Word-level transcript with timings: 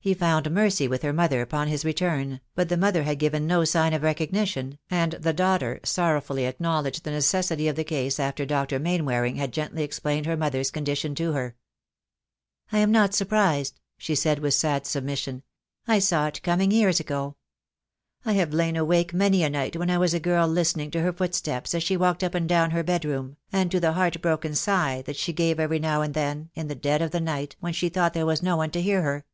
He 0.00 0.14
found 0.14 0.50
Mercy 0.50 0.88
with 0.88 1.02
her 1.02 1.12
mother 1.12 1.42
upon 1.42 1.68
his 1.68 1.84
return, 1.84 2.40
but 2.54 2.70
the 2.70 2.78
mother 2.78 3.02
had 3.02 3.18
given 3.18 3.46
no 3.46 3.64
sign 3.66 3.92
of 3.92 4.02
recognition, 4.02 4.78
and 4.88 5.12
the 5.12 5.34
daughter 5.34 5.80
sorrowfully 5.84 6.44
acknow 6.50 6.82
ledged 6.82 7.04
the 7.04 7.10
necessity 7.10 7.68
of 7.68 7.76
the 7.76 7.84
case 7.84 8.18
after 8.18 8.46
Dr. 8.46 8.78
Mainwaring 8.78 9.36
had 9.36 9.52
gently 9.52 9.82
explained 9.82 10.24
her 10.24 10.36
mother's 10.36 10.70
condition 10.70 11.14
to 11.16 11.32
her. 11.32 11.56
"I 12.72 12.78
am 12.78 12.90
not 12.90 13.12
surprised," 13.12 13.80
she 13.98 14.14
said, 14.14 14.38
with 14.38 14.54
sad 14.54 14.86
submission, 14.86 15.42
THE 15.84 15.92
DAY 15.92 15.94
WILL 15.96 16.00
COME. 16.00 16.08
265 16.08 16.08
"I 16.08 16.08
saw 16.08 16.26
it 16.28 16.42
coming 16.42 16.70
years 16.70 17.00
ago. 17.00 17.36
I 18.24 18.32
have 18.32 18.54
lain 18.54 18.76
awake 18.76 19.12
many 19.12 19.42
a 19.44 19.50
night 19.50 19.76
when 19.76 19.90
I 19.90 19.98
was 19.98 20.14
a 20.14 20.20
girl 20.20 20.48
listening 20.48 20.90
to 20.92 21.02
her 21.02 21.12
footsteps 21.12 21.74
as 21.74 21.82
she 21.82 21.98
walked 21.98 22.24
up 22.24 22.34
and 22.34 22.48
down 22.48 22.70
her 22.70 22.82
bedroom, 22.84 23.36
and 23.52 23.70
to 23.70 23.78
the 23.78 23.92
heart 23.92 24.22
broken 24.22 24.54
sigh 24.54 25.02
that 25.04 25.16
she 25.16 25.34
gave 25.34 25.60
every 25.60 25.78
now 25.80 26.00
and 26.00 26.14
then, 26.14 26.48
in 26.54 26.68
the 26.68 26.74
dead 26.74 27.02
of 27.02 27.10
the 27.10 27.20
night, 27.20 27.56
when 27.60 27.74
she 27.74 27.90
thought 27.90 28.14
there 28.14 28.24
was 28.24 28.42
no 28.42 28.56
one 28.56 28.70
to 28.70 28.80
hear 28.80 29.02
her." 29.02 29.26